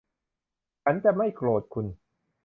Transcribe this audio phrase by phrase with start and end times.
[0.83, 1.85] ฉันจะไม่โกรธคุณ